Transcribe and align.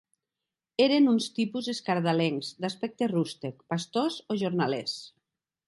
Eren 0.85 1.09
uns 1.11 1.27
tipus 1.35 1.69
escardalencs, 1.73 2.49
d'aspecte 2.65 3.11
rústec, 3.13 3.63
pastors 3.75 4.19
o 4.37 4.43
jornalers 4.47 4.99